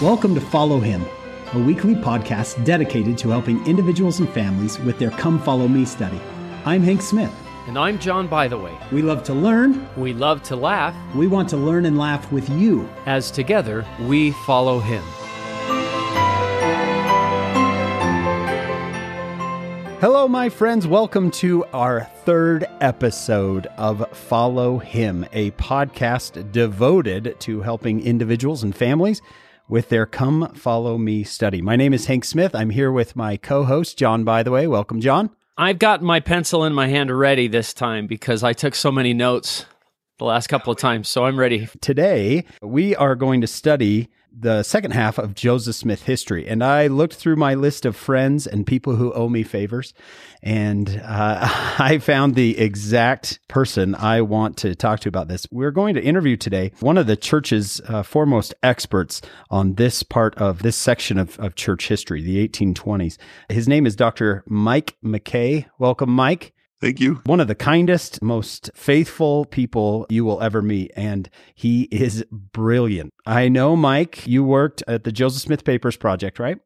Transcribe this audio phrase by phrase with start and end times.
[0.00, 1.04] Welcome to Follow Him,
[1.54, 6.20] a weekly podcast dedicated to helping individuals and families with their Come Follow Me study.
[6.64, 7.32] I'm Hank Smith.
[7.66, 8.92] And I'm John Bytheway.
[8.92, 9.88] We love to learn.
[9.96, 10.94] We love to laugh.
[11.16, 12.88] We want to learn and laugh with you.
[13.06, 15.02] As together, we follow Him.
[20.00, 20.86] Hello, my friends.
[20.86, 28.76] Welcome to our third episode of Follow Him, a podcast devoted to helping individuals and
[28.76, 29.22] families
[29.68, 31.60] with their Come Follow Me study.
[31.60, 32.54] My name is Hank Smith.
[32.54, 34.68] I'm here with my co host, John Bytheway.
[34.68, 35.30] Welcome, John.
[35.56, 39.12] I've got my pencil in my hand ready this time because I took so many
[39.12, 39.66] notes
[40.18, 41.68] the last couple of times, so I'm ready.
[41.80, 44.08] Today, we are going to study
[44.40, 46.46] the second half of Joseph Smith history.
[46.46, 49.94] And I looked through my list of friends and people who owe me favors,
[50.42, 51.38] and uh,
[51.78, 55.46] I found the exact person I want to talk to about this.
[55.50, 59.20] We're going to interview today one of the church's uh, foremost experts
[59.50, 63.16] on this part of this section of, of church history, the 1820s.
[63.48, 64.44] His name is Dr.
[64.46, 65.66] Mike MacKay.
[65.78, 66.52] Welcome, Mike.
[66.80, 67.20] Thank you.
[67.24, 70.92] One of the kindest, most faithful people you will ever meet.
[70.94, 73.12] And he is brilliant.
[73.26, 76.58] I know, Mike, you worked at the Joseph Smith Papers Project, right?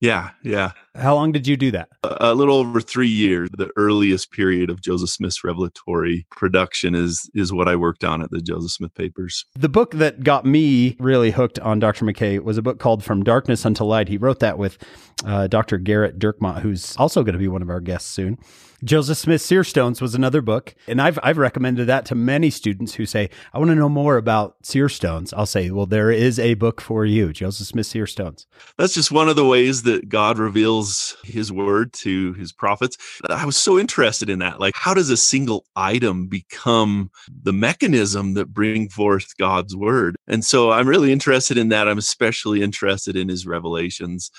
[0.00, 0.72] Yeah, yeah.
[1.00, 1.88] How long did you do that?
[2.02, 3.48] A, little over three years.
[3.56, 8.30] The earliest period of Joseph Smith's revelatory production is is what I worked on at
[8.30, 9.44] the Joseph Smith Papers.
[9.54, 12.04] The book that got me really hooked on Dr.
[12.04, 14.08] MacKay was a book called From Darkness Unto Light.
[14.08, 14.78] He wrote that with
[15.24, 15.78] uh, Dr.
[15.78, 18.38] Garrett Dirkmaat, who's also going to be one of our guests soon.
[18.82, 22.94] Joseph Smith Seer Stones was another book, and I've I've recommended that to many students
[22.94, 26.38] who say, "I want to know more about seer stones." I'll say, "Well, there is
[26.38, 28.46] a book for you, Joseph Smith Seer Stones."
[28.78, 30.89] That's just one of the ways that God reveals
[31.24, 32.96] His word to His prophets.
[33.28, 34.60] I was so interested in that.
[34.60, 37.10] Like, how does a single item become
[37.42, 40.16] the mechanism that bring forth God's word?
[40.26, 41.88] And so, I'm really interested in that.
[41.88, 44.30] I'm especially interested in His revelations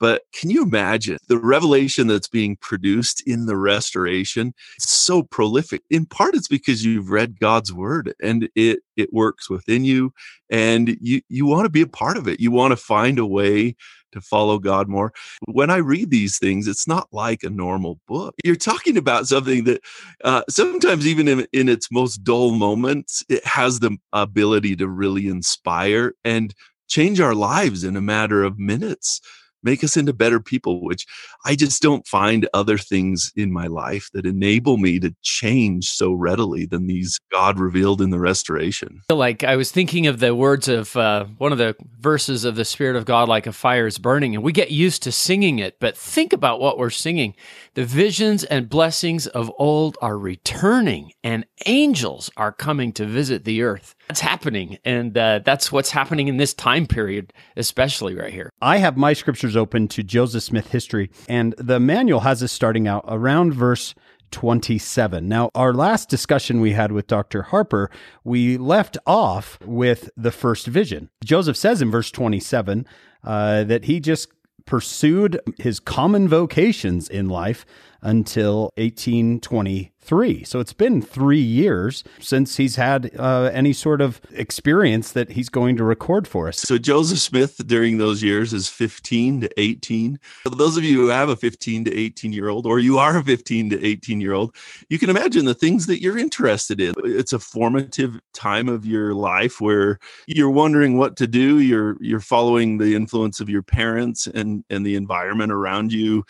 [0.00, 4.54] but can you imagine the revelation that's being produced in the restoration?
[4.76, 5.82] It's so prolific.
[5.90, 10.12] In part, it's because you've read God's word and it it works within you,
[10.50, 12.40] and you you want to be a part of it.
[12.40, 13.76] You want to find a way
[14.12, 15.12] to follow God more.
[15.46, 18.34] When I read these things, it's not like a normal book.
[18.44, 19.82] You're talking about something that
[20.24, 25.28] uh, sometimes, even in, in its most dull moments, it has the ability to really
[25.28, 26.54] inspire and
[26.88, 29.20] change our lives in a matter of minutes
[29.68, 31.04] make us into better people, which
[31.44, 36.12] I just don't find other things in my life that enable me to change so
[36.12, 39.02] readily than these God revealed in the restoration.
[39.10, 42.64] Like I was thinking of the words of uh, one of the verses of the
[42.64, 45.78] Spirit of God, like a fire is burning, and we get used to singing it,
[45.80, 47.34] but think about what we're singing.
[47.74, 53.62] The visions and blessings of old are returning, and angels are coming to visit the
[53.62, 53.94] earth.
[54.08, 58.50] That's happening, and uh, that's what's happening in this time period, especially right here.
[58.62, 62.88] I have my scriptures open to Joseph Smith history, and the manual has us starting
[62.88, 63.94] out around verse
[64.30, 65.28] 27.
[65.28, 67.42] Now, our last discussion we had with Dr.
[67.42, 67.90] Harper,
[68.24, 71.10] we left off with the first vision.
[71.22, 72.86] Joseph says in verse 27
[73.24, 74.28] uh, that he just
[74.64, 77.64] pursued his common vocations in life
[78.02, 80.42] until 1820 three.
[80.42, 85.50] So it's been three years since he's had uh, any sort of experience that he's
[85.50, 86.60] going to record for us.
[86.60, 90.18] So Joseph Smith during those years is 15 to 18.
[90.44, 93.18] For those of you who have a 15 to 18 year old, or you are
[93.18, 94.56] a 15 to 18 year old,
[94.88, 96.94] you can imagine the things that you're interested in.
[97.04, 101.58] It's a formative time of your life where you're wondering what to do.
[101.58, 106.24] You're you're following the influence of your parents and and the environment around you,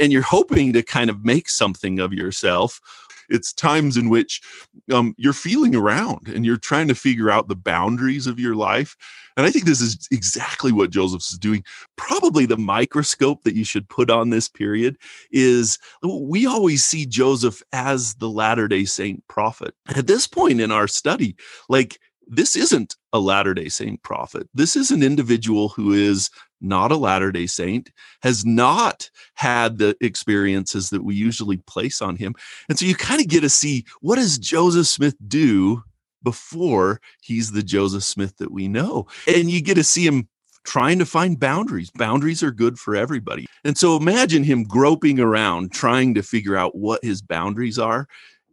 [0.00, 2.78] and you're hoping to kind of make something of yourself
[3.28, 4.40] it's times in which
[4.92, 8.96] um, you're feeling around and you're trying to figure out the boundaries of your life.
[9.36, 11.64] And I think this is exactly what Joseph is doing.
[11.96, 14.96] Probably the microscope that you should put on this period
[15.30, 19.74] is we always see Joseph as the Latter day Saint prophet.
[19.96, 21.36] At this point in our study,
[21.68, 24.48] like this isn't a Latter day Saint prophet.
[24.54, 26.30] This is an individual who is
[26.62, 27.90] not a Latter day Saint,
[28.22, 32.34] has not had the experiences that we usually place on him.
[32.68, 35.82] And so you kind of get to see what does Joseph Smith do
[36.22, 39.06] before he's the Joseph Smith that we know.
[39.26, 40.28] And you get to see him
[40.64, 41.90] trying to find boundaries.
[41.90, 43.46] Boundaries are good for everybody.
[43.64, 48.06] And so imagine him groping around trying to figure out what his boundaries are.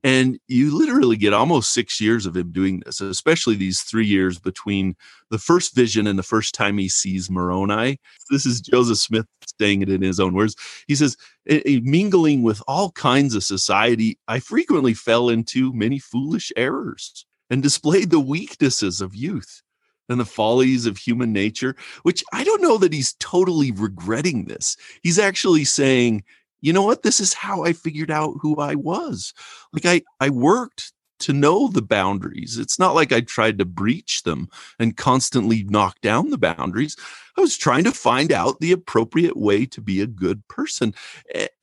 [0.04, 4.40] And you literally get almost six years of him doing this, especially these three years
[4.40, 4.96] between
[5.30, 8.00] the first vision and the first time he sees Moroni.
[8.30, 9.26] This is Joseph Smith
[9.60, 10.56] saying it in his own words.
[10.88, 17.26] He says, mingling with all kinds of society, I frequently fell into many foolish errors
[17.50, 19.64] and displayed the weaknesses of youth.
[20.10, 24.76] and the follies of human nature, which I don't know that he's totally regretting this.
[25.04, 26.24] He's actually saying,
[26.62, 27.04] you know what?
[27.04, 29.34] This is how I figured out who I was.
[29.74, 32.58] Like I, I worked to know the boundaries.
[32.58, 36.96] It's not like I tried to breach them and constantly knock down the boundaries.
[37.38, 40.94] I was trying to find out the appropriate way to be a good person.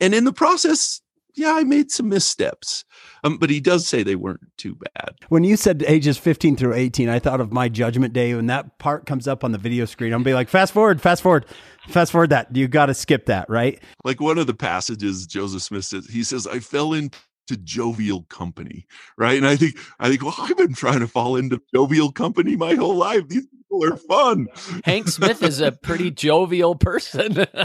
[0.00, 1.00] And in the process,
[1.37, 2.85] yeah, I made some missteps.
[3.23, 5.15] Um, but he does say they weren't too bad.
[5.29, 8.35] When you said ages 15 through 18, I thought of my judgment day.
[8.35, 11.23] When that part comes up on the video screen, I'm be like, fast forward, fast
[11.23, 11.44] forward,
[11.88, 12.55] fast forward that.
[12.56, 13.81] You got to skip that, right?
[14.05, 17.12] Like one of the passages Joseph Smith says, he says, I fell into
[17.62, 18.87] jovial company,
[19.19, 19.37] right?
[19.37, 22.75] And I think, I think, well, I've been trying to fall into jovial company my
[22.75, 23.29] whole life.
[23.29, 24.49] These people are fun.
[24.85, 27.47] Hank Smith is a pretty jovial person.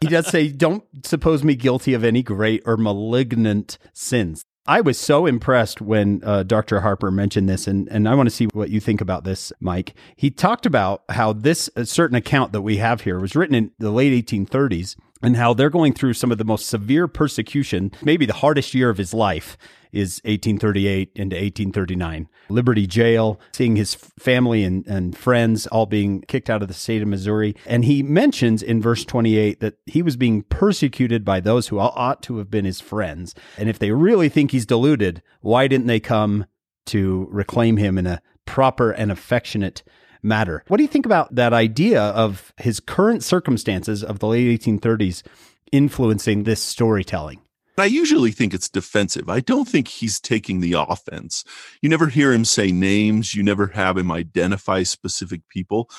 [0.00, 4.44] he does say, Don't suppose me guilty of any great or malignant sins.
[4.66, 6.80] I was so impressed when uh, Dr.
[6.80, 9.94] Harper mentioned this, and, and I want to see what you think about this, Mike.
[10.16, 13.72] He talked about how this a certain account that we have here was written in
[13.78, 18.24] the late 1830s and how they're going through some of the most severe persecution, maybe
[18.24, 19.58] the hardest year of his life
[19.94, 22.28] is 1838 into 1839.
[22.48, 27.00] Liberty Jail, seeing his family and, and friends all being kicked out of the state
[27.00, 27.54] of Missouri.
[27.66, 32.22] And he mentions in verse 28 that he was being persecuted by those who ought
[32.24, 33.34] to have been his friends.
[33.56, 36.46] And if they really think he's deluded, why didn't they come
[36.86, 39.82] to reclaim him in a proper and affectionate
[40.22, 40.64] matter?
[40.68, 45.22] What do you think about that idea of his current circumstances of the late 1830s
[45.70, 47.40] influencing this storytelling?
[47.76, 49.28] I usually think it's defensive.
[49.28, 51.44] I don't think he's taking the offense.
[51.82, 53.34] You never hear him say names.
[53.34, 55.90] You never have him identify specific people.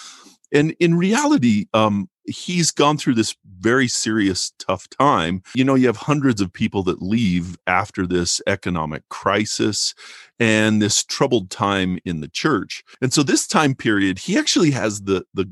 [0.54, 5.42] And in reality, um, he's gone through this very serious, tough time.
[5.54, 9.94] You know, you have hundreds of people that leave after this economic crisis
[10.40, 12.84] and this troubled time in the church.
[13.02, 15.52] And so this time period, he actually has the the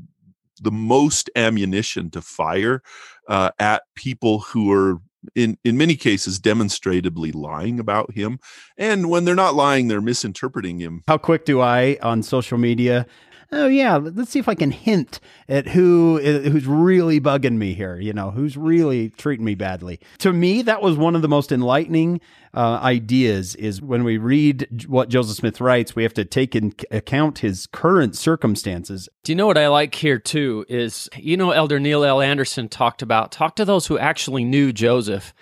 [0.60, 2.80] the most ammunition to fire
[3.28, 5.00] uh, at people who are
[5.34, 8.38] in in many cases demonstrably lying about him.
[8.76, 11.02] And when they're not lying they're misinterpreting him.
[11.08, 13.06] How quick do i on social media
[13.52, 17.74] oh yeah let's see if i can hint at who uh, who's really bugging me
[17.74, 20.00] here you know who's really treating me badly.
[20.18, 22.20] To me that was one of the most enlightening
[22.54, 26.74] uh, ideas is when we read what Joseph Smith writes, we have to take in
[26.90, 29.08] account his current circumstances.
[29.24, 30.64] Do you know what I like here too?
[30.68, 32.20] Is you know, Elder Neil L.
[32.20, 35.34] Andersen talked about talk to those who actually knew Joseph.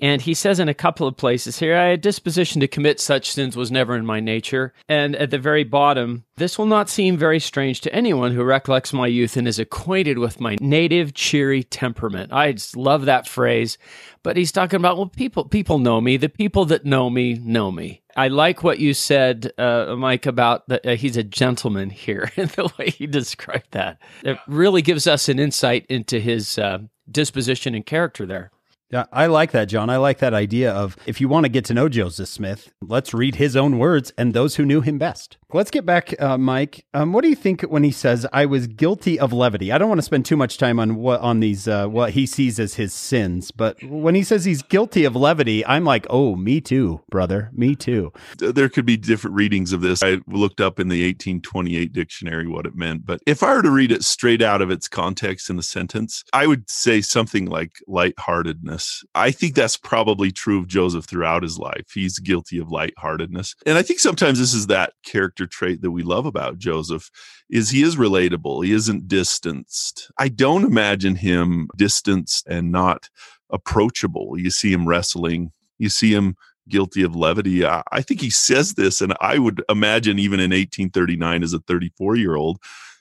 [0.00, 3.30] And he says in a couple of places here, I had disposition to commit such
[3.30, 4.74] sins was never in my nature.
[4.88, 8.92] And at the very bottom, this will not seem very strange to anyone who recollects
[8.92, 12.32] my youth and is acquainted with my native cheery temperament.
[12.32, 13.78] I just love that phrase.
[14.24, 16.16] But he's talking about, well, people people know me.
[16.16, 18.02] The people that know me know me.
[18.16, 22.72] I like what you said, uh, Mike, about that uh, he's a gentleman here, the
[22.78, 23.98] way he described that.
[24.22, 26.78] It really gives us an insight into his uh,
[27.10, 28.52] disposition and character there.
[28.94, 29.90] I like that, John.
[29.90, 33.12] I like that idea of if you want to get to know Joseph Smith, let's
[33.14, 35.36] read his own words and those who knew him best.
[35.52, 36.84] Let's get back, uh, Mike.
[36.94, 39.70] Um, what do you think when he says, "I was guilty of levity"?
[39.70, 42.26] I don't want to spend too much time on what on these uh, what he
[42.26, 46.34] sees as his sins, but when he says he's guilty of levity, I'm like, "Oh,
[46.34, 50.02] me too, brother, me too." There could be different readings of this.
[50.02, 53.70] I looked up in the 1828 dictionary what it meant, but if I were to
[53.70, 57.78] read it straight out of its context in the sentence, I would say something like
[57.86, 58.83] lightheartedness
[59.14, 61.90] I think that's probably true of Joseph throughout his life.
[61.92, 63.54] He's guilty of lightheartedness.
[63.66, 67.10] And I think sometimes this is that character trait that we love about Joseph
[67.50, 68.64] is he is relatable.
[68.64, 70.10] He isn't distanced.
[70.18, 73.08] I don't imagine him distanced and not
[73.50, 74.38] approachable.
[74.38, 76.36] You see him wrestling, you see him
[76.68, 77.64] guilty of levity.
[77.64, 81.58] I, I think he says this, and I would imagine even in 1839 as a
[81.60, 82.58] 34 year old,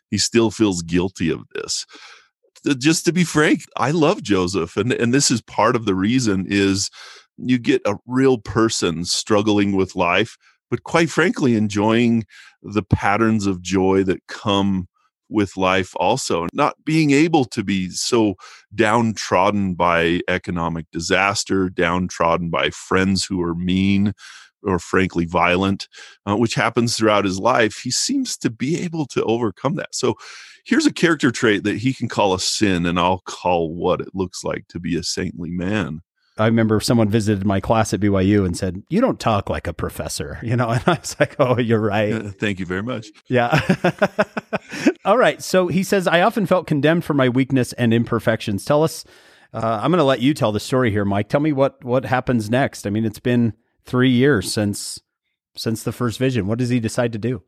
[0.10, 1.86] he still feels guilty of this
[2.78, 6.46] just to be frank, I love Joseph, and and this is part of the reason
[6.48, 6.90] is
[7.38, 10.38] you get a real person struggling with life,
[10.70, 12.26] but quite frankly, enjoying
[12.62, 14.88] the patterns of joy that come
[15.30, 18.36] with life also not being able to be so
[18.76, 24.14] downtrodden by economic disaster downtrodden by friends who are mean
[24.64, 25.88] or frankly violent,
[26.26, 29.94] uh, which happens throughout his life, he seems to be able to overcome that.
[29.94, 30.16] So
[30.64, 34.10] here's a character trait that he can call a sin, and I'll call what it
[34.14, 36.02] looks like to be a saintly man.
[36.36, 39.74] I remember someone visited my class at BYU and said, "You don't talk like a
[39.74, 43.08] professor," you know, and I was like, "Oh, you're right." Thank you very much.
[43.28, 43.60] Yeah.
[45.06, 45.44] All right.
[45.44, 49.06] So he says, "I often felt condemned for my weakness and imperfections." Tell us.
[49.54, 51.30] Uh, I'm going to let you tell the story here, Mike.
[51.30, 52.88] Tell me what what happens next.
[52.88, 53.54] I mean, it's been
[53.86, 55.00] three years since
[55.56, 56.48] since the first vision.
[56.48, 57.44] What does he decide to do?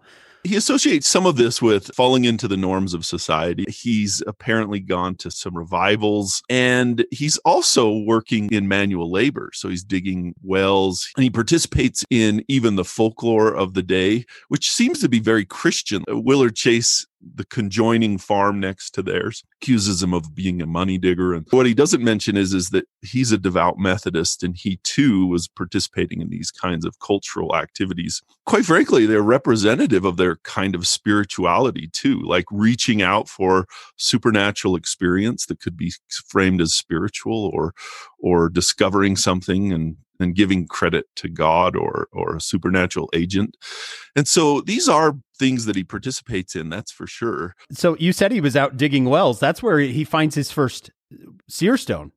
[0.45, 3.65] He associates some of this with falling into the norms of society.
[3.67, 9.49] He's apparently gone to some revivals and he's also working in manual labor.
[9.53, 14.69] So he's digging wells and he participates in even the folklore of the day, which
[14.69, 16.03] seems to be very Christian.
[16.07, 20.98] Uh, Willard Chase the conjoining farm next to theirs accuses him of being a money
[20.98, 21.34] digger.
[21.34, 25.25] And what he doesn't mention is is that he's a devout methodist and he too
[25.27, 28.22] was participating in these kinds of cultural activities.
[28.46, 34.75] Quite frankly they're representative of their kind of spirituality too like reaching out for supernatural
[34.75, 35.94] experience that could be
[36.27, 37.74] framed as spiritual or
[38.20, 43.57] or discovering something and and giving credit to God or or a supernatural agent.
[44.15, 47.55] And so these are things that he participates in, that's for sure.
[47.72, 49.39] So you said he was out digging wells.
[49.39, 52.12] That's where he finds his first uh, seer stone.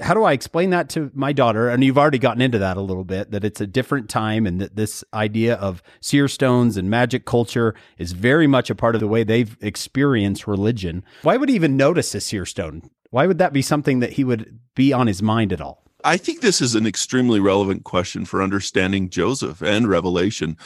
[0.00, 1.68] How do I explain that to my daughter?
[1.68, 4.60] And you've already gotten into that a little bit that it's a different time and
[4.60, 9.00] that this idea of seer stones and magic culture is very much a part of
[9.00, 11.04] the way they've experienced religion.
[11.22, 12.90] Why would he even notice a seer stone?
[13.10, 15.85] Why would that be something that he would be on his mind at all?
[16.06, 20.56] I think this is an extremely relevant question for understanding Joseph and Revelation.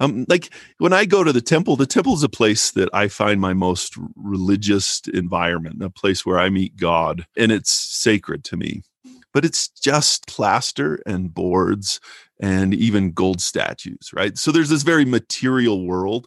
[0.00, 3.06] Um, like when I go to the temple, the temple is a place that I
[3.06, 8.56] find my most religious environment, a place where I meet God, and it's sacred to
[8.56, 8.82] me.
[9.32, 12.00] But it's just plaster and boards
[12.40, 14.36] and even gold statues, right?
[14.36, 16.26] So there's this very material world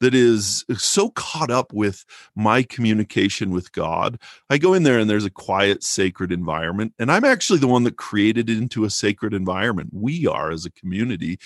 [0.00, 4.18] that is so caught up with my communication with God.
[4.48, 7.84] I go in there and there's a quiet, sacred environment, and I'm actually the one
[7.84, 9.90] that created it into a sacred environment.
[9.92, 11.38] We are as a community,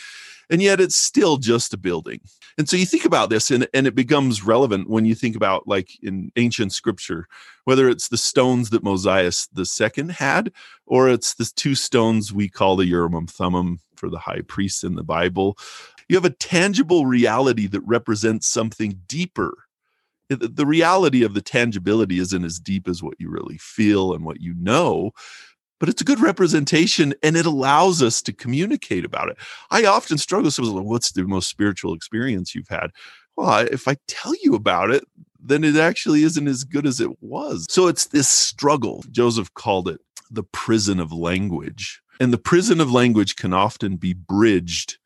[0.50, 2.21] and yet it's still just a building.
[2.59, 5.66] And so you think about this, and, and it becomes relevant when you think about,
[5.66, 7.26] like in ancient scripture,
[7.64, 10.52] whether it's the stones that the second had,
[10.87, 14.85] or it's the two stones we call the Urim and Thummim for the high priest
[14.85, 15.56] in the Bible.
[16.12, 19.64] You have a tangible reality that represents something deeper.
[20.28, 24.38] The reality of the tangibility isn't as deep as what you really feel and what
[24.38, 25.12] you know,
[25.81, 29.38] but it's a good representation and it allows us to communicate about it.
[29.71, 32.90] I often struggle with what's the most spiritual experience you've had?
[33.35, 35.04] Well, if I tell you about it,
[35.42, 37.64] then it actually isn't as good as it was.
[37.71, 39.02] So it's this struggle.
[39.11, 42.02] Joseph called it the prison of language.
[42.21, 44.99] And the prison of language can often be bridged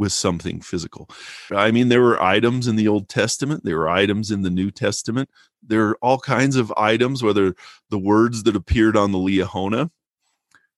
[0.00, 1.10] with something physical.
[1.54, 4.70] I mean, there were items in the Old Testament, there were items in the New
[4.70, 5.28] Testament.
[5.62, 7.54] There are all kinds of items, whether
[7.90, 9.90] the words that appeared on the Liahona.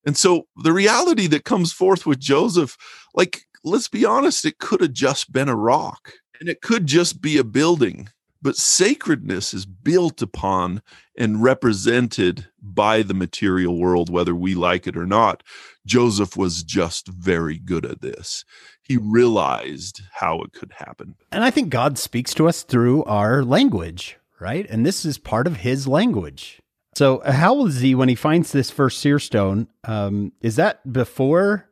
[0.05, 2.77] And so the reality that comes forth with Joseph,
[3.15, 7.23] like, let's be honest, it could have just been a rock and it could just
[7.23, 8.09] be a building.
[8.43, 10.83] But sacredness is built upon
[11.17, 15.45] and represented by the material world, whether we like it or not.
[15.87, 18.45] Joseph was just very good at this.
[18.83, 21.15] He realized how it could happen.
[21.31, 24.67] And I think God speaks to us through our language, right?
[24.69, 26.61] And this is part of his language.
[26.95, 29.69] So, uh, how is he when he finds this first seer stone?
[29.85, 31.71] Um, is that before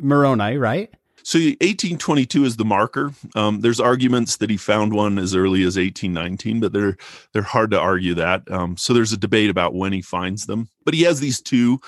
[0.00, 0.92] Moroni, right?
[1.22, 3.12] So 1822 is the marker.
[3.34, 6.96] Um, there's arguments that he found one as early as 1819, but they're
[7.32, 8.50] they're hard to argue that.
[8.50, 10.68] Um, so there's a debate about when he finds them.
[10.84, 11.80] But he has these two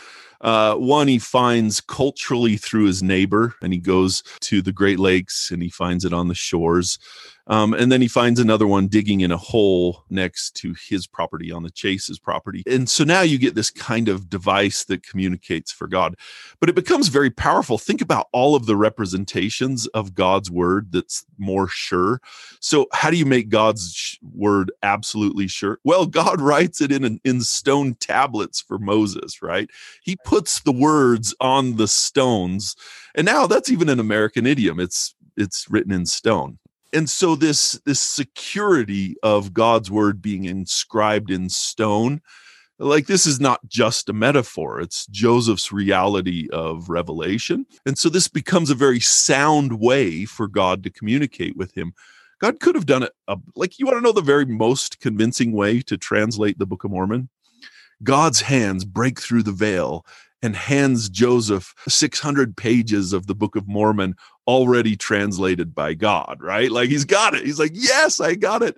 [0.43, 5.51] uh, one he finds culturally through his neighbor, and he goes to the Great Lakes
[5.51, 6.99] and he finds it on the shores.
[7.47, 11.51] Um, and then he finds another one digging in a hole next to his property
[11.51, 12.63] on the Chase's property.
[12.67, 16.17] And so now you get this kind of device that communicates for God.
[16.61, 17.79] But it becomes very powerful.
[17.79, 22.21] Think about all of the representations of God's word that's more sure.
[22.61, 25.79] So, how do you make God's word absolutely sure?
[25.85, 29.69] Well, God writes it in, in stone tablets for Moses, right?
[30.03, 32.77] He puts the words on the stones.
[33.15, 34.79] And now that's even an American idiom.
[34.79, 36.59] It's it's written in stone
[36.93, 42.21] and so this this security of god's word being inscribed in stone
[42.79, 47.67] like this is not just a metaphor it's joseph's reality of revelation.
[47.87, 51.93] And so this becomes a very sound way for god to communicate with him.
[52.41, 55.53] God could have done it uh, like you want to know the very most convincing
[55.53, 57.29] way to translate the book of mormon?
[58.03, 60.05] God's hands break through the veil
[60.43, 66.71] and hands Joseph 600 pages of the Book of Mormon already translated by God, right?
[66.71, 67.45] Like he's got it.
[67.45, 68.77] He's like, "Yes, I got it."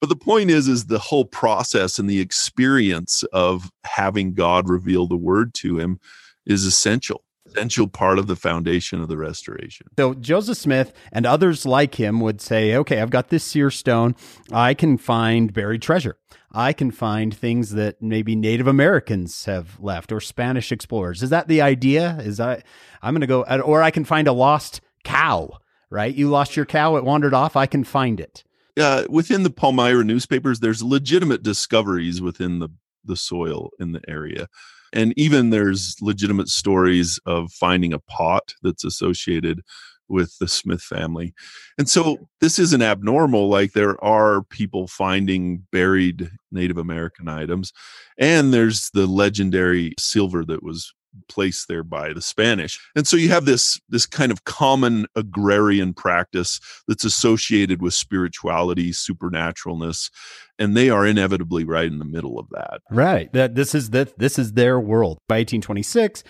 [0.00, 5.06] But the point is is the whole process and the experience of having God reveal
[5.06, 6.00] the word to him
[6.46, 9.88] is essential essential part of the foundation of the restoration.
[9.98, 14.14] So Joseph Smith and others like him would say, okay, I've got this seer stone.
[14.52, 16.16] I can find buried treasure.
[16.52, 21.22] I can find things that maybe Native Americans have left or Spanish explorers.
[21.22, 22.18] Is that the idea?
[22.20, 22.62] Is I
[23.02, 25.58] I'm going to go or I can find a lost cow
[25.90, 26.14] right?
[26.14, 28.44] You lost your cow, it wandered off, I can find it.
[28.78, 32.68] Uh, within the Palmyra newspapers, there's legitimate discoveries within the,
[33.04, 34.46] the soil in the area.
[34.92, 39.60] And even there's legitimate stories of finding a pot that's associated
[40.08, 41.34] with the Smith family.
[41.78, 43.48] And so this isn't abnormal.
[43.48, 47.72] Like there are people finding buried Native American items.
[48.18, 50.92] And there's the legendary silver that was
[51.28, 52.80] placed there by the Spanish.
[52.94, 58.90] And so you have this this kind of common agrarian practice that's associated with spirituality,
[58.90, 60.10] supernaturalness,
[60.58, 62.80] and they are inevitably right in the middle of that.
[62.90, 63.32] Right.
[63.32, 65.18] That this is that this is their world.
[65.28, 66.22] By 1826,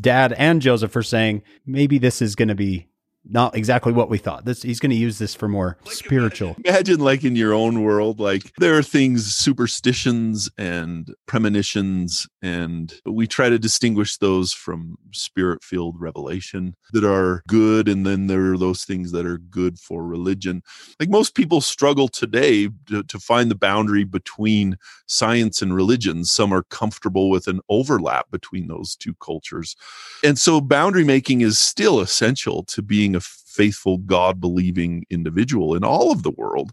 [0.00, 2.88] Dad and Joseph are saying maybe this is going to be
[3.26, 4.44] not exactly what we thought.
[4.44, 6.56] This he's going to use this for more like spiritual.
[6.64, 13.26] Imagine, like in your own world, like there are things, superstitions and premonitions, and we
[13.26, 18.84] try to distinguish those from spirit-filled revelation that are good, and then there are those
[18.84, 20.62] things that are good for religion.
[21.00, 24.76] Like most people struggle today to, to find the boundary between
[25.06, 26.24] science and religion.
[26.24, 29.76] Some are comfortable with an overlap between those two cultures,
[30.22, 35.74] and so boundary making is still essential to being being a faithful, God believing individual
[35.74, 36.72] in all of the world.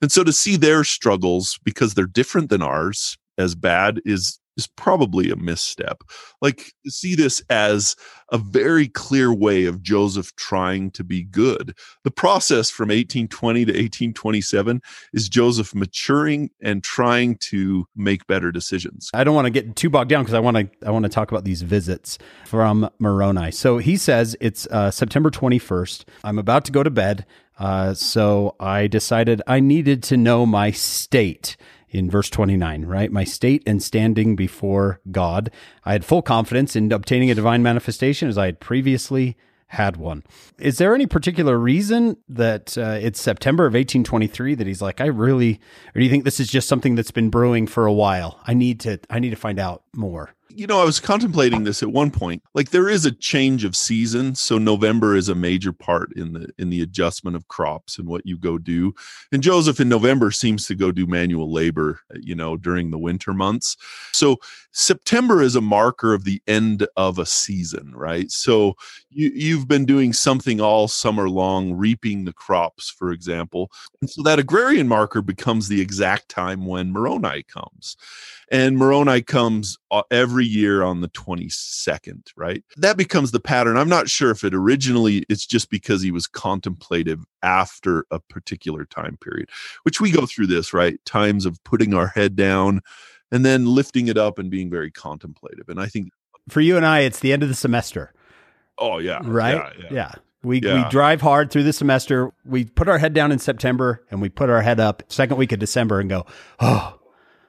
[0.00, 4.66] And so to see their struggles because they're different than ours as bad is is
[4.66, 6.04] probably a misstep.
[6.42, 7.96] Like, see this as
[8.30, 11.74] a very clear way of Joseph trying to be good.
[12.04, 14.82] The process from 1820 to 1827
[15.14, 19.10] is Joseph maturing and trying to make better decisions.
[19.14, 21.08] I don't want to get too bogged down because I want to I want to
[21.08, 23.50] talk about these visits from Moroni.
[23.50, 26.04] So he says it's uh, September 21st.
[26.22, 27.24] I'm about to go to bed.
[27.58, 31.56] Uh, so I decided I needed to know my state
[31.90, 33.12] in verse 29, right?
[33.12, 35.50] My state and standing before God.
[35.84, 39.36] I had full confidence in obtaining a divine manifestation as I had previously
[39.68, 40.24] had one.
[40.58, 45.06] Is there any particular reason that uh, it's September of 1823 that he's like, I
[45.06, 45.60] really,
[45.94, 48.40] or do you think this is just something that's been brewing for a while?
[48.46, 51.82] I need to, I need to find out more you know, I was contemplating this
[51.82, 52.42] at one point.
[52.54, 56.48] Like there is a change of season, so November is a major part in the
[56.58, 58.94] in the adjustment of crops and what you go do.
[59.32, 63.32] And Joseph in November seems to go do manual labor, you know, during the winter
[63.32, 63.76] months.
[64.12, 64.38] So
[64.72, 68.30] September is a marker of the end of a season, right?
[68.30, 68.76] So
[69.10, 73.70] you you've been doing something all summer long, reaping the crops, for example.
[74.00, 77.96] And so that agrarian marker becomes the exact time when Moroni comes.
[78.50, 80.02] And Moroni comes uh,
[80.40, 82.64] every year on the 22nd, right?
[82.78, 83.76] That becomes the pattern.
[83.76, 88.86] I'm not sure if it originally it's just because he was contemplative after a particular
[88.86, 89.50] time period,
[89.82, 90.98] which we go through this, right?
[91.04, 92.80] Times of putting our head down
[93.30, 95.68] and then lifting it up and being very contemplative.
[95.68, 96.08] And I think
[96.48, 98.14] for you and I, it's the end of the semester.
[98.78, 99.20] Oh, yeah.
[99.22, 99.56] Right?
[99.56, 99.70] Yeah.
[99.78, 99.88] yeah.
[99.90, 100.14] yeah.
[100.42, 100.84] We, yeah.
[100.84, 102.32] we drive hard through the semester.
[102.46, 105.52] We put our head down in September and we put our head up second week
[105.52, 106.24] of December and go,
[106.60, 106.98] oh,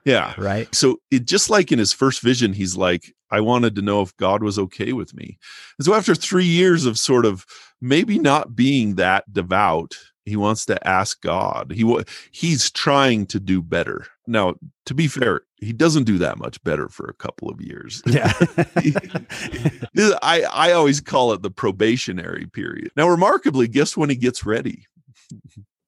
[0.06, 0.34] yeah.
[0.38, 0.74] Right.
[0.74, 4.16] So it just like in his first vision, he's like, I wanted to know if
[4.18, 5.38] God was okay with me.
[5.78, 7.46] And so after three years of sort of
[7.82, 11.72] maybe not being that devout, he wants to ask God.
[11.72, 11.96] He
[12.32, 14.06] he's trying to do better.
[14.28, 18.04] Now, to be fair, he doesn't do that much better for a couple of years.
[18.06, 18.32] Yeah.
[20.22, 22.92] I I always call it the probationary period.
[22.96, 24.86] Now, remarkably, guess when he gets ready?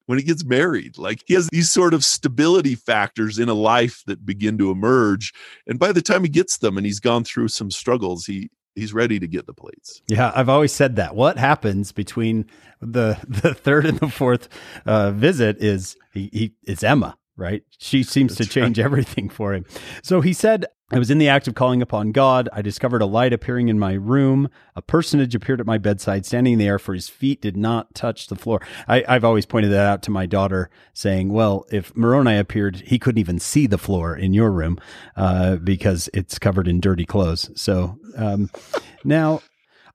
[0.05, 0.97] When he gets married.
[0.97, 5.33] Like he has these sort of stability factors in a life that begin to emerge.
[5.67, 8.93] And by the time he gets them and he's gone through some struggles, he he's
[8.93, 10.01] ready to get the plates.
[10.07, 11.15] Yeah, I've always said that.
[11.15, 12.45] What happens between
[12.81, 14.49] the the third and the fourth
[14.85, 17.63] uh, visit is he, he it's Emma right?
[17.77, 18.85] She seems That's to change right.
[18.85, 19.65] everything for him.
[20.01, 22.49] So he said, I was in the act of calling upon God.
[22.53, 24.47] I discovered a light appearing in my room.
[24.75, 28.35] A personage appeared at my bedside, standing there, for his feet did not touch the
[28.35, 28.61] floor.
[28.87, 32.99] I, have always pointed that out to my daughter, saying, Well, if Moroni appeared, he
[32.99, 34.77] couldn't even see the floor in your room
[35.15, 37.49] uh, because it's covered in dirty clothes.
[37.59, 38.51] So um,
[39.03, 39.41] now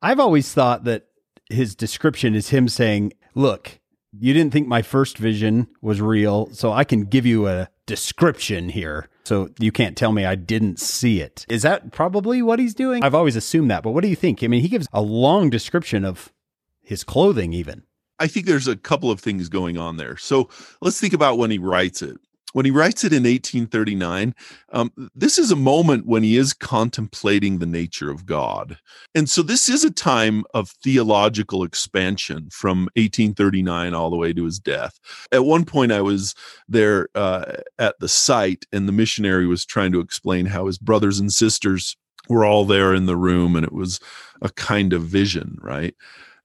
[0.02, 1.06] I've always thought that
[1.48, 3.78] his description is him saying, Look,
[4.12, 8.68] you didn't think my first vision was real, so I can give you a description
[8.68, 9.08] here.
[9.24, 11.44] So you can't tell me I didn't see it.
[11.48, 13.02] Is that probably what he's doing?
[13.02, 14.42] I've always assumed that, but what do you think?
[14.42, 16.32] I mean, he gives a long description of
[16.82, 17.82] his clothing, even.
[18.18, 20.16] I think there's a couple of things going on there.
[20.16, 20.48] So
[20.80, 22.16] let's think about when he writes it
[22.52, 24.34] when he writes it in 1839,
[24.72, 28.78] um, this is a moment when he is contemplating the nature of God.
[29.14, 34.44] And so this is a time of theological expansion from 1839 all the way to
[34.44, 34.98] his death.
[35.32, 36.34] At one point, I was
[36.68, 41.20] there uh, at the site, and the missionary was trying to explain how his brothers
[41.20, 41.96] and sisters
[42.28, 44.00] were all there in the room, and it was
[44.42, 45.94] a kind of vision, right?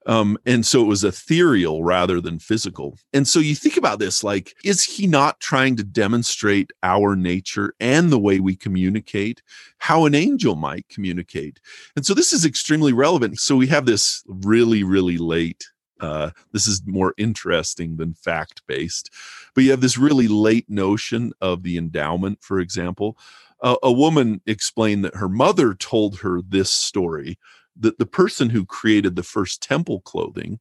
[0.05, 2.97] Um, and so it was ethereal rather than physical.
[3.13, 7.73] And so you think about this like, is he not trying to demonstrate our nature
[7.79, 9.41] and the way we communicate,
[9.77, 11.59] how an angel might communicate?
[11.95, 13.39] And so this is extremely relevant.
[13.39, 15.65] So we have this really, really late.
[15.99, 19.09] Uh, this is more interesting than fact based,
[19.55, 23.17] but you have this really late notion of the endowment, for example.
[23.61, 27.37] Uh, a woman explained that her mother told her this story
[27.79, 30.59] that the person who created the first temple clothing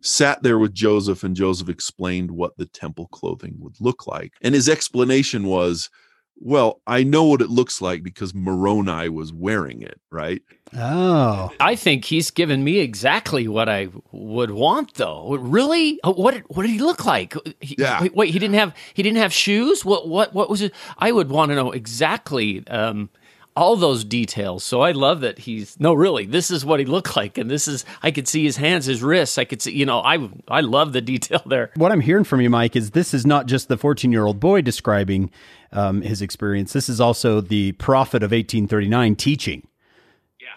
[0.00, 4.32] sat there with Joseph, and Joseph explained what the temple clothing would look like.
[4.42, 5.90] And his explanation was,
[6.38, 10.42] well, I know what it looks like because Moroni was wearing it, right?
[10.76, 11.50] Oh.
[11.60, 15.34] I think he's given me exactly what I would want though.
[15.36, 15.98] Really?
[16.04, 17.34] Uh, what what did he look like?
[17.60, 18.02] He, Yeah.
[18.02, 19.84] Wait, wait, he didn't have he didn't have shoes?
[19.84, 20.74] What what what was it?
[20.98, 23.08] I would want to know exactly um
[23.56, 24.62] all those details.
[24.62, 26.26] So I love that he's no really.
[26.26, 29.02] This is what he looked like and this is I could see his hands, his
[29.02, 29.38] wrists.
[29.38, 31.70] I could see, you know, I I love the detail there.
[31.76, 34.38] What I'm hearing from you, Mike, is this is not just the 14 year old
[34.38, 35.30] boy describing
[35.72, 36.72] um, his experience.
[36.72, 39.66] This is also the prophet of 1839 teaching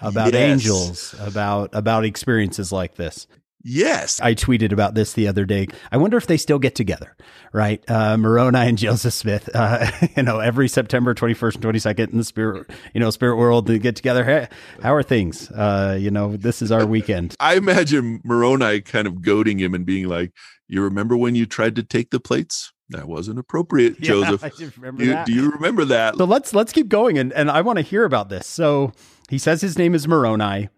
[0.02, 0.44] about Yes.
[0.44, 3.28] angels, about about experiences like this.
[3.64, 4.20] Yes.
[4.22, 5.68] I tweeted about this the other day.
[5.92, 7.16] I wonder if they still get together,
[7.52, 7.84] right?
[7.90, 12.24] Uh, Moroni and Joseph Smith, uh, you know, every September 21st and 22nd in the
[12.24, 14.24] spirit, you know, spirit world they get together.
[14.24, 14.48] Hey,
[14.82, 15.52] how are things?
[15.52, 17.36] Uh, you know, this is our weekend.
[17.40, 20.32] I imagine Moroni kind of goading him and being like,
[20.68, 22.72] You remember when you tried to take the plates?
[22.92, 24.44] That wasn't appropriate, Joseph.
[24.44, 25.26] I just You- that.
[25.28, 26.16] do you remember that?
[26.16, 28.48] So let's let's keep going, and and I want to hear about this.
[28.48, 28.94] So
[29.30, 30.70] he says his name is Moroni,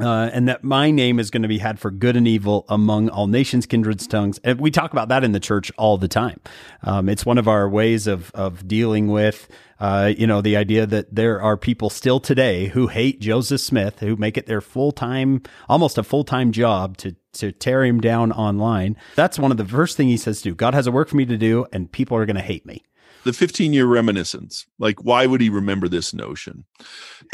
[0.00, 3.08] uh, and that my name is going to be had for good and evil among
[3.08, 4.38] all nations, kindreds, tongues.
[4.44, 6.40] And we talk about that in the church all the time.
[6.82, 9.48] Um, it's one of our ways of of dealing with.
[9.80, 14.00] Uh, you know, the idea that there are people still today who hate Joseph Smith,
[14.00, 18.00] who make it their full time, almost a full time job to to tear him
[18.00, 18.96] down online.
[19.14, 20.54] That's one of the first thing he says to do.
[20.54, 22.82] God has a work for me to do, and people are going to hate me.
[23.28, 26.64] The 15 year reminiscence like why would he remember this notion?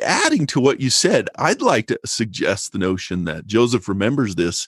[0.03, 4.67] Adding to what you said i'd like to suggest the notion that joseph remembers this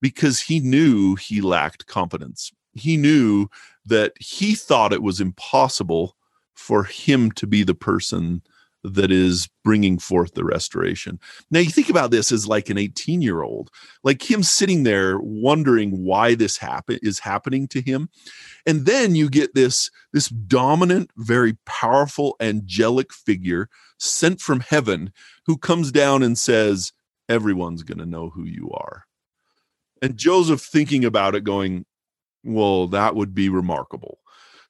[0.00, 2.52] because he knew he lacked confidence.
[2.74, 3.48] He knew
[3.86, 6.16] that he thought it was impossible
[6.54, 8.42] for him to be the person
[8.94, 11.18] that is bringing forth the restoration.
[11.50, 13.70] Now, you think about this as like an 18 year old,
[14.04, 18.08] like him sitting there wondering why this happen is happening to him.
[18.66, 23.68] And then you get this, this dominant, very powerful, angelic figure
[23.98, 25.12] sent from heaven
[25.46, 26.92] who comes down and says,
[27.28, 29.04] Everyone's going to know who you are.
[30.00, 31.86] And Joseph thinking about it, going,
[32.44, 34.18] Well, that would be remarkable.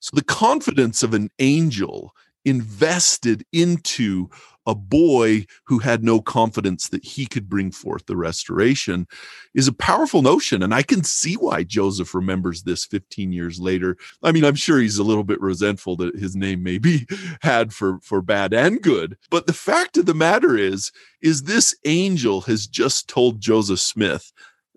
[0.01, 2.13] So the confidence of an angel
[2.47, 4.31] invested into
[4.67, 9.07] a boy who had no confidence that he could bring forth the restoration
[9.55, 10.63] is a powerful notion.
[10.63, 13.97] And I can see why Joseph remembers this 15 years later.
[14.23, 17.07] I mean, I'm sure he's a little bit resentful that his name may be
[17.43, 19.17] had for, for bad and good.
[19.31, 20.91] But the fact of the matter is,
[21.23, 24.33] is this angel has just told Joseph Smith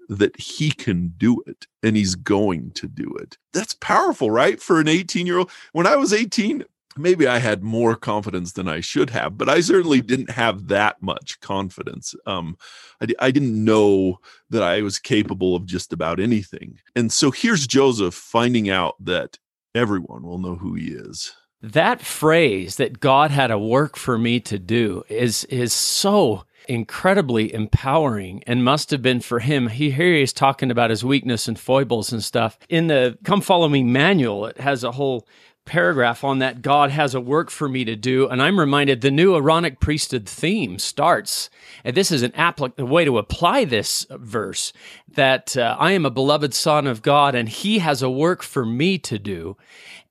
[0.08, 3.38] that he can do it and he's going to do it.
[3.54, 4.60] That's powerful, right?
[4.60, 5.52] For an 18 year old.
[5.72, 6.66] When I was 18,
[7.00, 11.02] maybe I had more confidence than I should have, but I certainly didn't have that
[11.02, 12.14] much confidence.
[12.26, 12.58] Um,
[13.02, 16.80] I, I didn't know that I was capable of just about anything.
[16.96, 19.38] And so here's Joseph finding out that
[19.74, 21.34] everyone will know who he is.
[21.62, 27.54] That phrase that God had a work for me to do is is so incredibly
[27.54, 29.68] empowering and must have been for him.
[29.68, 32.58] He here he is talking about his weakness and foibles and stuff.
[32.70, 35.28] In the Come Follow Me manual, it has a whole
[35.70, 38.28] paragraph on that God has a work for me to do.
[38.28, 41.52] And I'm reminded the new Aaronic priesthood theme starts,
[41.84, 44.74] and this is an applic- a way to apply this verse
[45.08, 48.66] that uh, I am a beloved son of God and he has a work for
[48.66, 49.58] me to do.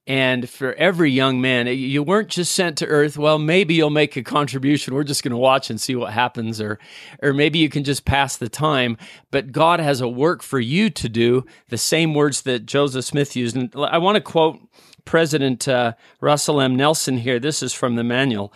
[0.06, 3.18] And for every young man, you weren't just sent to earth.
[3.18, 4.94] Well, maybe you'll make a contribution.
[4.94, 6.78] We're just going to watch and see what happens, or,
[7.22, 8.96] or maybe you can just pass the time.
[9.30, 11.44] But God has a work for you to do.
[11.68, 13.54] The same words that Joseph Smith used.
[13.54, 14.60] And I want to quote
[15.08, 16.76] President uh, Russell M.
[16.76, 17.40] Nelson here.
[17.40, 18.52] This is from the manual.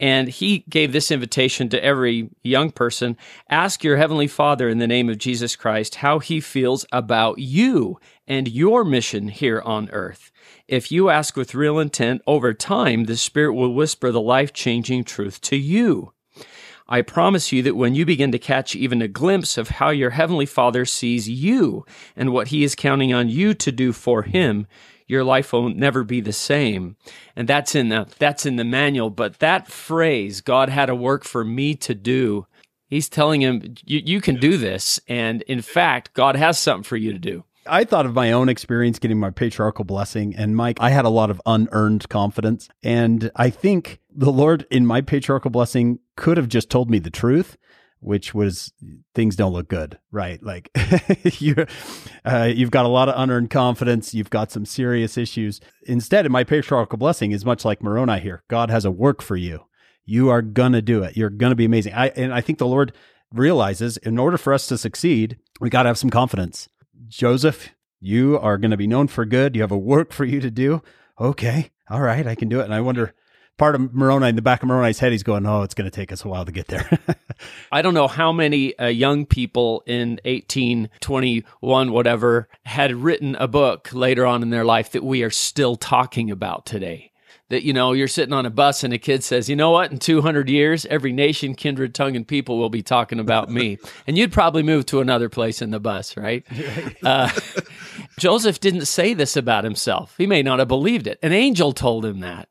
[0.00, 3.18] And he gave this invitation to every young person
[3.50, 8.00] ask your Heavenly Father in the name of Jesus Christ how he feels about you
[8.26, 10.32] and your mission here on earth.
[10.66, 15.04] If you ask with real intent, over time, the Spirit will whisper the life changing
[15.04, 16.14] truth to you.
[16.88, 20.10] I promise you that when you begin to catch even a glimpse of how your
[20.10, 21.84] Heavenly Father sees you
[22.16, 24.66] and what He is counting on you to do for Him,
[25.10, 26.96] your life will never be the same.
[27.34, 31.24] And that's in the that's in the manual, but that phrase, God had a work
[31.24, 32.46] for me to do,
[32.90, 34.98] He's telling him, you, you can do this.
[35.06, 37.44] And in fact, God has something for you to do.
[37.66, 40.34] I thought of my own experience getting my patriarchal blessing.
[40.34, 42.68] And Mike, I had a lot of unearned confidence.
[42.82, 47.10] And I think the Lord in my patriarchal blessing could have just told me the
[47.10, 47.56] truth
[48.00, 48.72] which was
[49.14, 50.42] things don't look good, right?
[50.42, 50.70] Like
[51.40, 51.66] you,
[52.24, 54.14] uh, you've got a lot of unearned confidence.
[54.14, 55.60] You've got some serious issues.
[55.86, 58.42] Instead, in my patriarchal blessing is much like Moroni here.
[58.48, 59.66] God has a work for you.
[60.04, 61.16] You are gonna do it.
[61.16, 61.94] You're gonna be amazing.
[61.94, 62.92] I and I think the Lord
[63.32, 66.68] realizes in order for us to succeed, we got to have some confidence.
[67.08, 69.54] Joseph, you are going to be known for good.
[69.54, 70.82] You have a work for you to do.
[71.20, 72.64] Okay, all right, I can do it.
[72.64, 73.14] And I wonder
[73.60, 75.94] part of Moroni in the back of Moroni's head, he's going, "Oh, it's going to
[75.94, 76.88] take us a while to get there."
[77.72, 83.90] I don't know how many uh, young people in 1821, whatever, had written a book
[83.92, 87.12] later on in their life that we are still talking about today.
[87.50, 89.92] That you know, you're sitting on a bus and a kid says, "You know what?
[89.92, 94.16] In 200 years, every nation, kindred, tongue, and people will be talking about me," and
[94.16, 96.46] you'd probably move to another place in the bus, right?
[97.02, 97.30] Uh,
[98.18, 100.14] Joseph didn't say this about himself.
[100.18, 101.18] He may not have believed it.
[101.22, 102.48] An angel told him that.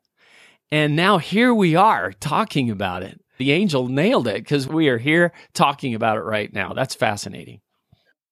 [0.72, 3.20] And now here we are talking about it.
[3.38, 6.72] The angel nailed it because we are here talking about it right now.
[6.74, 7.60] That's fascinating.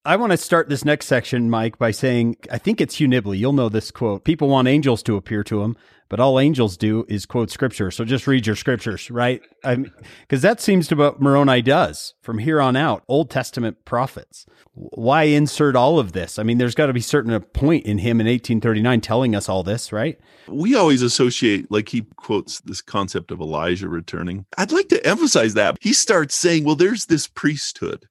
[0.08, 3.38] I want to start this next section, Mike, by saying I think it's Hugh Nibley.
[3.38, 4.24] You'll know this quote.
[4.24, 5.76] People want angels to appear to them,
[6.08, 7.90] but all angels do is quote scripture.
[7.90, 9.42] So just read your scriptures, right?
[9.62, 13.04] Because that seems to what Moroni does from here on out.
[13.06, 14.46] Old Testament prophets.
[14.72, 16.38] Why insert all of this?
[16.38, 19.46] I mean, there's got to be certain a point in him in 1839 telling us
[19.46, 20.18] all this, right?
[20.46, 24.46] We always associate, like he quotes this concept of Elijah returning.
[24.56, 25.76] I'd like to emphasize that.
[25.82, 28.08] He starts saying, well, there's this priesthood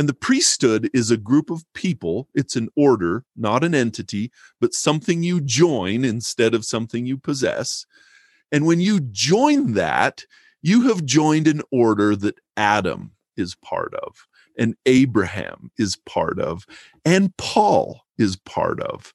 [0.00, 2.26] and the priesthood is a group of people.
[2.34, 7.84] It's an order, not an entity, but something you join instead of something you possess.
[8.50, 10.24] And when you join that,
[10.62, 16.64] you have joined an order that Adam is part of, and Abraham is part of,
[17.04, 19.12] and Paul is part of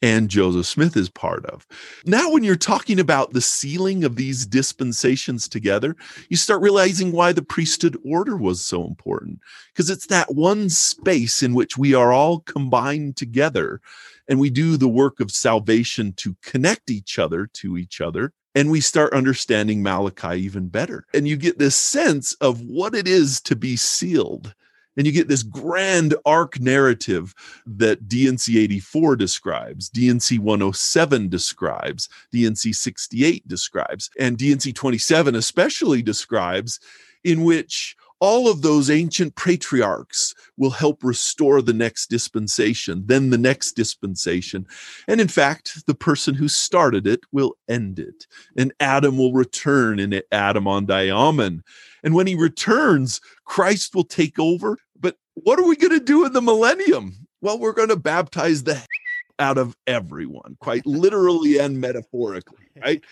[0.00, 1.66] and Joseph Smith is part of.
[2.04, 5.96] Now, when you're talking about the sealing of these dispensations together,
[6.28, 9.40] you start realizing why the priesthood order was so important.
[9.72, 13.80] Because it's that one space in which we are all combined together
[14.28, 18.32] and we do the work of salvation to connect each other to each other.
[18.54, 21.06] And we start understanding Malachi even better.
[21.14, 24.54] And you get this sense of what it is to be sealed
[24.98, 27.32] and you get this grand arc narrative
[27.64, 36.80] that D&C 84 describes, D&C 107 describes, D&C 68 describes, and D&C 27 especially describes,
[37.22, 43.38] in which all of those ancient patriarchs will help restore the next dispensation, then the
[43.38, 44.66] next dispensation.
[45.06, 48.26] And in fact, the person who started it will end it.
[48.56, 51.62] And Adam will return in Adam-ondi-Ahman.
[52.02, 54.78] And when he returns, Christ will take over.
[54.98, 57.26] But what are we going to do in the millennium?
[57.40, 58.84] Well, we're going to baptize the
[59.38, 63.02] out of everyone, quite literally and metaphorically, right?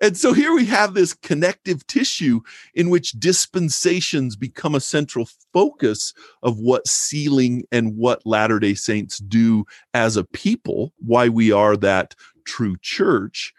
[0.00, 2.40] And so here we have this connective tissue
[2.74, 9.18] in which dispensations become a central focus of what sealing and what Latter day Saints
[9.18, 13.52] do as a people, why we are that true church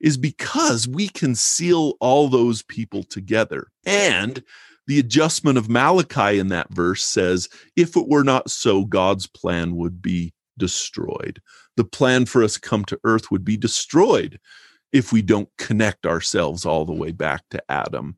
[0.00, 3.68] is because we can seal all those people together.
[3.84, 4.42] And
[4.86, 9.76] the adjustment of Malachi in that verse says, if it were not so, God's plan
[9.76, 11.40] would be destroyed.
[11.76, 14.38] The plan for us come to earth would be destroyed
[14.92, 18.16] if we don't connect ourselves all the way back to Adam.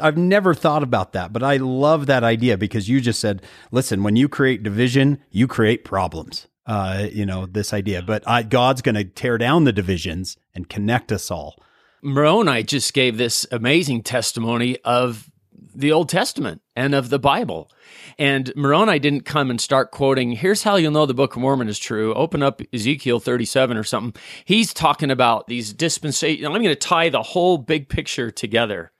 [0.00, 4.02] I've never thought about that, but I love that idea because you just said, listen,
[4.02, 8.02] when you create division, you create problems uh, you know, this idea.
[8.02, 11.56] But I, God's going to tear down the divisions and connect us all.
[12.02, 15.30] Moroni just gave this amazing testimony of
[15.74, 17.70] the Old Testament and of the Bible.
[18.18, 21.68] And Moroni didn't come and start quoting, here's how you'll know the Book of Mormon
[21.68, 22.14] is true.
[22.14, 24.20] Open up Ezekiel 37 or something.
[24.44, 26.46] He's talking about these dispensations.
[26.46, 28.92] I'm going to tie the whole big picture together.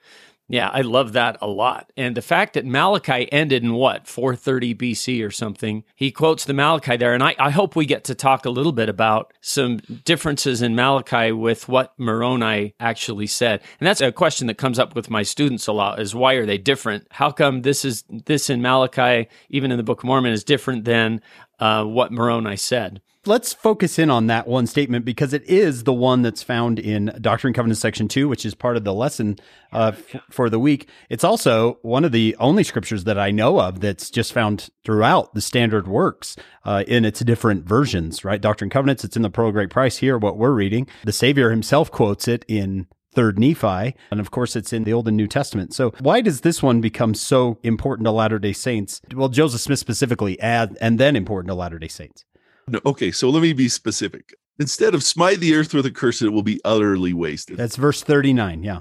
[0.46, 1.90] Yeah, I love that a lot.
[1.96, 6.52] And the fact that Malachi ended in what, 430 BC or something, he quotes the
[6.52, 7.14] Malachi there.
[7.14, 10.74] And I, I hope we get to talk a little bit about some differences in
[10.74, 13.62] Malachi with what Moroni actually said.
[13.80, 16.46] And that's a question that comes up with my students a lot is why are
[16.46, 17.07] they different?
[17.11, 20.85] How come this is this in Malachi, even in the Book of Mormon, is different
[20.85, 21.22] than
[21.64, 23.00] uh, what Moroni said?
[23.27, 27.16] let's focus in on that one statement because it is the one that's found in
[27.20, 29.38] Doctrine and Covenants section two, which is part of the lesson
[29.72, 30.88] uh, f- for the week.
[31.09, 35.35] It's also one of the only scriptures that I know of that's just found throughout
[35.35, 38.40] the standard works uh, in its different versions, right?
[38.40, 40.87] Doctrine and Covenants, it's in the Pearl of Great Price here, what we're reading.
[41.05, 43.94] The Savior himself quotes it in third Nephi.
[44.11, 45.74] And of course, it's in the Old and New Testament.
[45.74, 49.00] So why does this one become so important to Latter day Saints?
[49.14, 52.24] Well, Joseph Smith specifically, add, and then important to Latter day Saints.
[52.68, 54.35] No, okay, so let me be specific.
[54.59, 57.57] Instead of smite the earth with a curse, it will be utterly wasted.
[57.57, 58.62] That's verse 39.
[58.62, 58.81] Yeah.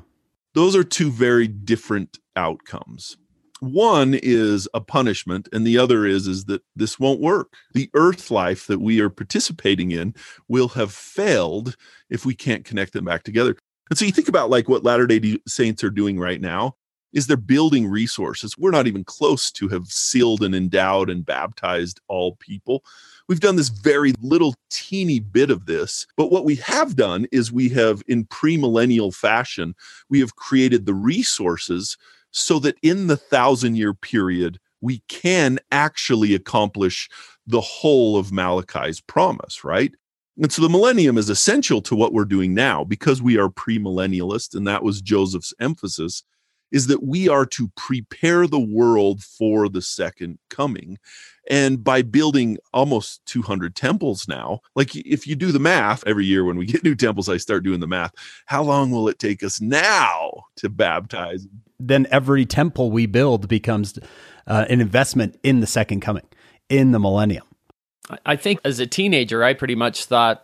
[0.54, 3.18] Those are two very different outcomes.
[3.60, 7.54] One is a punishment, and the other is, is that this won't work.
[7.74, 10.14] The earth life that we are participating in
[10.50, 11.78] will have failed
[12.10, 13.56] if we can't connect them back together.
[13.94, 16.78] And so you think about like what Latter day Saints are doing right now
[17.14, 18.58] is they're building resources.
[18.58, 22.84] We're not even close to have sealed and endowed and baptized all people.
[23.30, 27.52] We've done this very little teeny bit of this, but what we have done is
[27.52, 29.76] we have, in premillennial fashion,
[30.10, 31.96] we have created the resources
[32.32, 37.10] so that in the thousand year period, we can actually accomplish
[37.46, 39.94] the whole of Malachi's promise, right?
[40.42, 44.56] And so the millennium is essential to what we're doing now because we are premillennialist,
[44.56, 46.24] and that was Joseph's emphasis
[46.74, 50.98] is that we are to prepare the world for the second coming.
[51.50, 56.44] And by building almost 200 temples now, like if you do the math every year
[56.44, 58.12] when we get new temples, I start doing the math.
[58.48, 61.48] How long will it take us now to baptize?
[61.80, 64.00] Then every temple we build becomes
[64.48, 66.28] uh, an investment in the second coming,
[66.70, 67.46] in the millennium.
[68.26, 70.44] I think as a teenager, I pretty much thought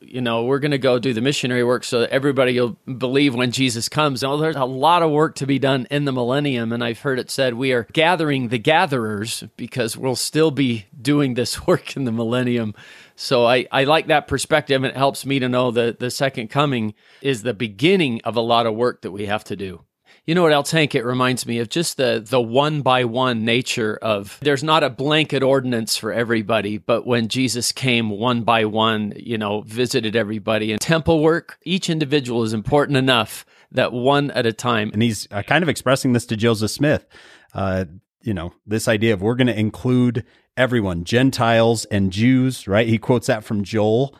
[0.00, 3.34] you know, we're going to go do the missionary work so that everybody will believe
[3.34, 4.22] when Jesus comes.
[4.22, 6.72] Well, there's a lot of work to be done in the millennium.
[6.72, 11.34] And I've heard it said we are gathering the gatherers because we'll still be doing
[11.34, 12.74] this work in the millennium.
[13.14, 14.84] So I, I like that perspective.
[14.84, 18.66] It helps me to know that the second coming is the beginning of a lot
[18.66, 19.85] of work that we have to do.
[20.26, 20.96] You know what else, Hank?
[20.96, 24.90] It reminds me of just the the one by one nature of there's not a
[24.90, 30.72] blanket ordinance for everybody, but when Jesus came one by one, you know, visited everybody
[30.72, 34.90] and temple work, each individual is important enough that one at a time.
[34.92, 37.06] And he's uh, kind of expressing this to Joseph Smith.
[37.54, 37.84] Uh,
[38.22, 40.24] you know, this idea of we're going to include
[40.56, 42.88] everyone, Gentiles and Jews, right?
[42.88, 44.18] He quotes that from Joel.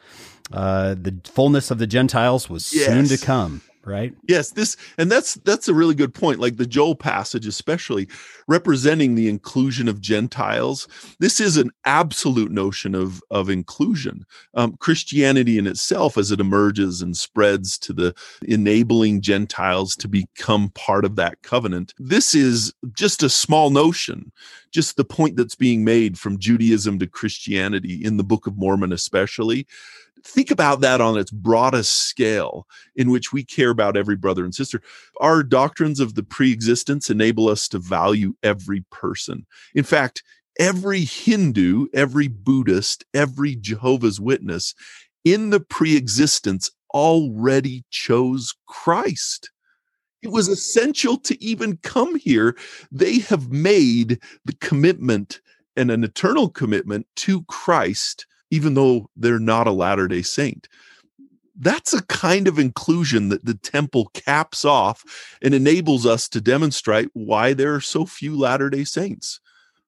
[0.53, 2.87] Uh, the fullness of the Gentiles was yes.
[2.87, 4.13] soon to come right?
[4.29, 6.41] Yes, this and that's that's a really good point.
[6.41, 8.09] Like the Joel passage, especially
[8.49, 10.89] representing the inclusion of Gentiles.
[11.21, 14.27] This is an absolute notion of of inclusion.
[14.55, 18.15] Um, Christianity in itself, as it emerges and spreads to the
[18.47, 24.33] enabling Gentiles to become part of that covenant, this is just a small notion.
[24.73, 28.93] Just the point that's being made from Judaism to Christianity in the Book of Mormon,
[28.93, 29.67] especially
[30.27, 34.55] think about that on its broadest scale in which we care about every brother and
[34.55, 34.83] sister.
[35.21, 39.47] Our doctrines of the pre-existence enable us to value every person.
[39.75, 40.23] In fact
[40.59, 44.75] every hindu every buddhist every jehovah's witness
[45.23, 49.51] in the pre-existence already chose christ.
[50.23, 52.57] It was essential to even come here.
[52.91, 55.41] They have made the commitment
[55.77, 60.69] and an eternal commitment to christ even though they're not a Latter day Saint.
[61.59, 65.05] That's a kind of inclusion that the temple caps off
[65.41, 69.41] and enables us to demonstrate why there are so few Latter day Saints.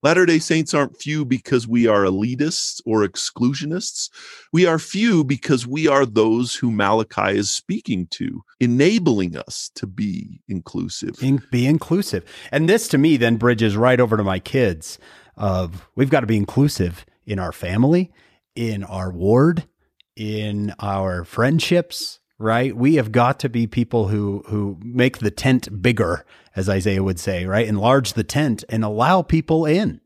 [0.03, 4.11] Latter day Saints aren't few because we are elitists or exclusionists.
[4.53, 9.89] We are few because we are those who Malachi is speaking to, enabling us to
[9.89, 11.21] be inclusive.
[11.21, 12.25] In, be inclusive.
[12.53, 15.01] And this to me then bridges right over to my kids
[15.37, 18.13] of we've got to be inclusive in our family,
[18.59, 19.69] in our ward,
[20.17, 22.77] in our friendships, right?
[22.77, 27.21] We have got to be people who who make the tent bigger, as Isaiah would
[27.21, 27.69] say, right?
[27.69, 30.01] Enlarge the tent and allow people in.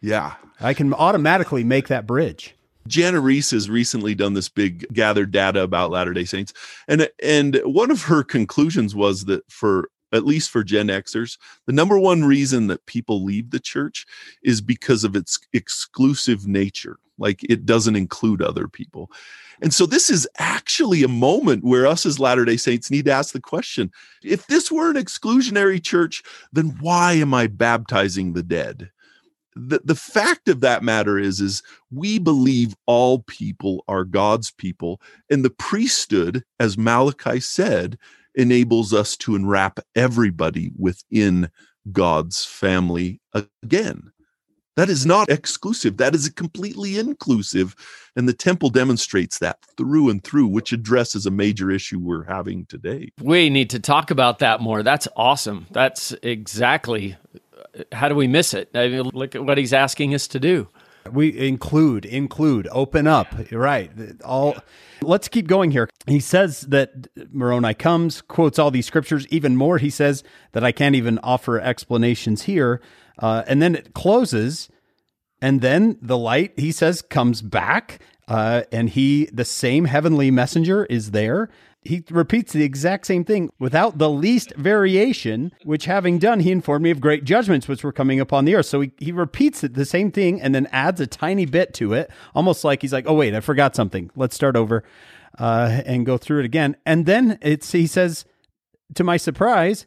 [0.00, 0.34] Yeah.
[0.60, 2.54] I can automatically make that bridge.
[2.86, 6.52] Jana Riess has recently done this big gathered data about Latter-day Saints.
[6.86, 11.72] And and one of her conclusions was that for at least for Gen Xers, the
[11.72, 14.06] number one reason that people leave the church
[14.42, 16.98] is because of its exclusive nature.
[17.18, 19.10] Like it doesn't include other people.
[19.62, 23.12] And so this is actually a moment where us as Latter day Saints need to
[23.12, 23.92] ask the question
[24.22, 28.90] if this were an exclusionary church, then why am I baptizing the dead?
[29.54, 35.00] The, the fact of that matter is is we believe all people are God's people
[35.28, 37.98] and the priesthood as Malachi said
[38.34, 41.50] enables us to enwrap everybody within
[41.92, 43.20] God's family
[43.62, 44.12] again.
[44.76, 45.98] That is not exclusive.
[45.98, 47.74] That is completely inclusive.
[48.16, 52.66] And the temple demonstrates that through and through, which addresses a major issue we're having
[52.66, 53.10] today.
[53.20, 54.82] We need to talk about that more.
[54.82, 55.66] That's awesome.
[55.70, 58.70] That's exactly uh, how do we miss it?
[58.74, 60.68] I mean, look at what he's asking us to do.
[61.10, 63.34] We include, include, open up.
[63.50, 63.90] Right.
[64.24, 64.56] All.
[65.02, 65.88] Let's keep going here.
[66.06, 69.26] He says that Moroni comes, quotes all these scriptures.
[69.28, 70.22] Even more, he says
[70.52, 72.80] that I can't even offer explanations here.
[73.18, 74.68] Uh, and then it closes,
[75.42, 80.84] and then the light, he says, comes back, uh, and he, the same heavenly messenger,
[80.86, 81.50] is there
[81.82, 86.82] he repeats the exact same thing without the least variation, which having done, he informed
[86.82, 88.66] me of great judgments which were coming upon the earth.
[88.66, 91.94] So he, he repeats it, the same thing and then adds a tiny bit to
[91.94, 94.10] it, almost like he's like, oh, wait, I forgot something.
[94.14, 94.84] Let's start over
[95.38, 96.76] uh, and go through it again.
[96.84, 98.26] And then it's, he says,
[98.94, 99.86] to my surprise,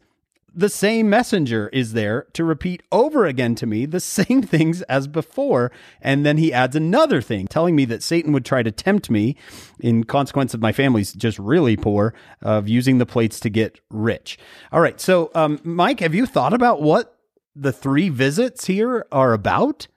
[0.56, 5.08] the same messenger is there to repeat over again to me the same things as
[5.08, 5.72] before.
[6.02, 9.36] And then he adds another thing, telling me that Satan would try to tempt me
[9.80, 14.38] in consequence of my family's just really poor of using the plates to get rich.
[14.72, 15.00] All right.
[15.00, 17.18] So, um, Mike, have you thought about what
[17.56, 19.88] the three visits here are about?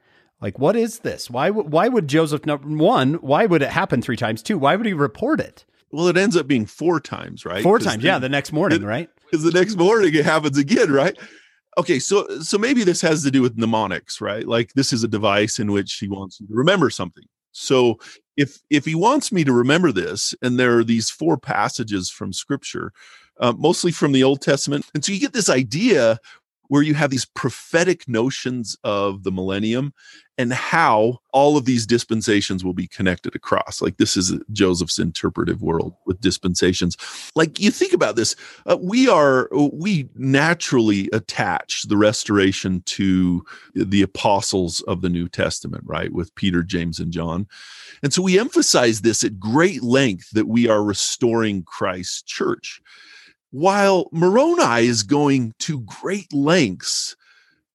[0.41, 1.31] Like, what is this?
[1.31, 4.43] Why, w- why would Joseph, number one, why would it happen three times?
[4.43, 5.65] Two, why would he report it?
[5.91, 7.63] Well, it ends up being four times, right?
[7.63, 9.09] Four times, yeah, the next morning, right?
[9.31, 11.17] Because the next morning it happens again, right?
[11.79, 14.47] Okay, so so maybe this has to do with mnemonics, right?
[14.47, 17.25] Like this is a device in which he wants you to remember something.
[17.53, 17.99] So
[18.37, 22.33] if if he wants me to remember this, and there are these four passages from
[22.33, 22.93] Scripture,
[23.41, 26.19] uh, mostly from the Old Testament, and so you get this idea
[26.69, 29.93] where you have these prophetic notions of the millennium
[30.39, 33.81] and how all of these dispensations will be connected across.
[33.81, 36.97] Like this is Joseph's interpretive world with dispensations.
[37.35, 38.37] Like you think about this,
[38.67, 43.45] uh, we are we naturally attach the restoration to
[43.75, 46.13] the apostles of the New Testament, right?
[46.13, 47.47] With Peter, James, and John.
[48.03, 52.83] And so we emphasize this at great length that we are restoring Christ's church
[53.57, 57.17] while Moroni is going to great lengths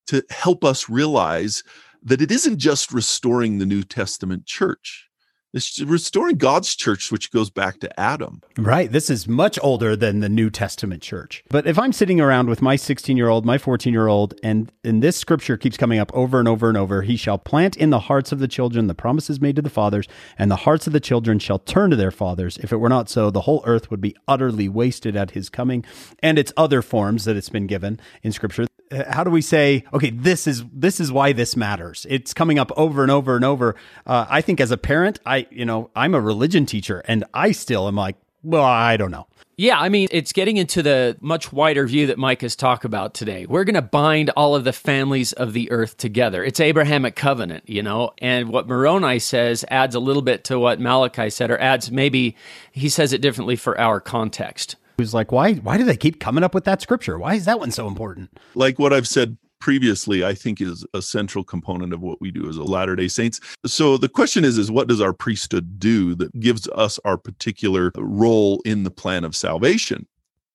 [0.06, 1.64] to help us realize
[2.04, 5.10] that it isn't just restoring the New Testament church.
[5.54, 8.42] It's restoring God's church, which goes back to Adam.
[8.58, 8.90] Right.
[8.90, 11.44] This is much older than the New Testament church.
[11.50, 14.72] But if I'm sitting around with my 16 year old, my 14 year old, and,
[14.86, 17.90] and this scripture keeps coming up over and over and over, he shall plant in
[17.90, 20.94] the hearts of the children the promises made to the fathers, and the hearts of
[20.94, 22.58] the children shall turn to their fathers.
[22.60, 25.84] If it were not so, the whole earth would be utterly wasted at his coming,
[26.20, 28.68] and its other forms that it's been given in scripture
[29.10, 32.72] how do we say okay this is this is why this matters it's coming up
[32.76, 33.76] over and over and over
[34.06, 37.52] uh, i think as a parent i you know i'm a religion teacher and i
[37.52, 39.28] still am like well i don't know
[39.62, 43.14] yeah, I mean, it's getting into the much wider view that Mike has talked about
[43.14, 43.46] today.
[43.46, 46.44] We're going to bind all of the families of the earth together.
[46.44, 50.80] It's Abrahamic covenant, you know, and what Moroni says adds a little bit to what
[50.80, 52.36] Malachi said, or adds maybe
[52.72, 56.44] he says it differently for our context who's like, why why do they keep coming
[56.44, 57.20] up with that scripture?
[57.20, 58.30] Why is that one so important?
[58.56, 62.50] Like what I've said previously, I think is a central component of what we do
[62.50, 63.40] as a Latter Day Saints.
[63.66, 67.92] So the question is, is what does our priesthood do that gives us our particular
[67.96, 70.08] role in the plan of salvation?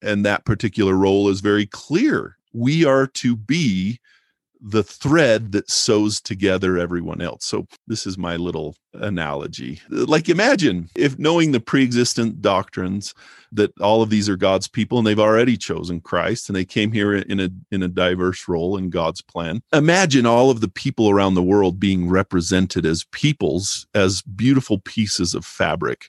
[0.02, 2.36] And that particular role is very clear.
[2.52, 3.98] We are to be
[4.60, 7.44] the thread that sews together everyone else.
[7.44, 9.80] So this is my little analogy.
[9.90, 13.14] Like imagine if knowing the pre-existent doctrines
[13.52, 16.92] that all of these are God's people and they've already chosen Christ and they came
[16.92, 19.62] here in a in a diverse role in God's plan.
[19.72, 25.34] Imagine all of the people around the world being represented as peoples as beautiful pieces
[25.34, 26.08] of fabric.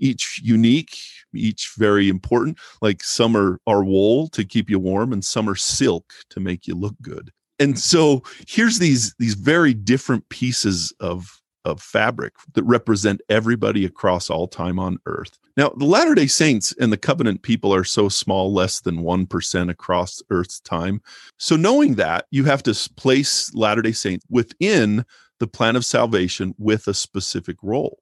[0.00, 0.96] Each unique,
[1.32, 2.58] each very important.
[2.82, 6.66] Like some are, are wool to keep you warm, and some are silk to make
[6.66, 12.64] you look good and so here's these these very different pieces of of fabric that
[12.64, 15.38] represent everybody across all time on earth.
[15.56, 19.70] Now, the Latter day Saints and the covenant people are so small, less than 1%
[19.70, 21.00] across earth's time.
[21.38, 25.04] So, knowing that, you have to place Latter day Saints within
[25.38, 28.00] the plan of salvation with a specific role.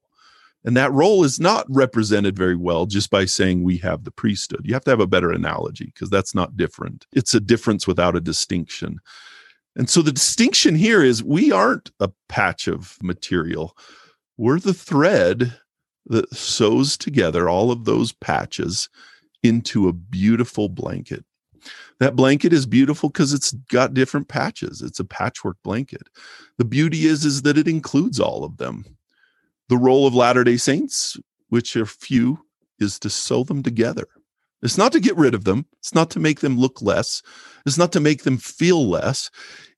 [0.65, 4.61] And that role is not represented very well just by saying we have the priesthood.
[4.63, 7.05] You have to have a better analogy because that's not different.
[7.11, 8.99] It's a difference without a distinction.
[9.75, 13.75] And so the distinction here is we aren't a patch of material.
[14.37, 15.57] We're the thread
[16.07, 18.89] that sews together all of those patches
[19.41, 21.25] into a beautiful blanket.
[21.99, 24.81] That blanket is beautiful because it's got different patches.
[24.81, 26.09] It's a patchwork blanket.
[26.57, 28.85] The beauty is is that it includes all of them.
[29.69, 31.17] The role of Latter-day Saints,
[31.49, 32.39] which are few,
[32.79, 34.07] is to sew them together.
[34.63, 35.65] It's not to get rid of them.
[35.79, 37.21] It's not to make them look less.
[37.65, 39.29] It's not to make them feel less.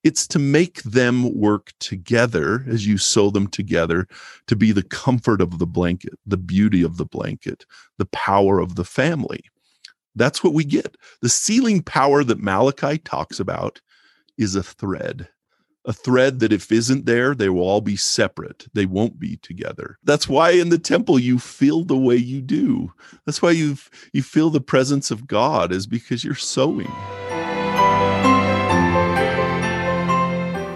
[0.03, 4.07] It's to make them work together as you sew them together
[4.47, 7.65] to be the comfort of the blanket, the beauty of the blanket,
[7.97, 9.41] the power of the family.
[10.15, 10.95] That's what we get.
[11.21, 13.81] The sealing power that Malachi talks about
[14.37, 15.27] is a thread.
[15.87, 18.67] A thread that if isn't there, they will all be separate.
[18.73, 19.99] They won't be together.
[20.03, 22.93] That's why in the temple you feel the way you do.
[23.25, 23.77] That's why you
[24.11, 26.91] you feel the presence of God is because you're sewing.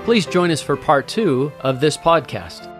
[0.05, 2.78] Please join us for part two of this podcast.